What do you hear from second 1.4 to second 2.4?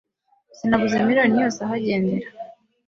yose ahagendera